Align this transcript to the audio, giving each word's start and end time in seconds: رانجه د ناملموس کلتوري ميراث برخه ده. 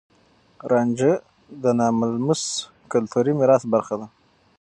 رانجه 0.71 1.11
د 1.63 1.63
ناملموس 1.79 2.43
کلتوري 2.91 3.33
ميراث 3.39 3.63
برخه 3.73 3.95
ده. 3.99 4.07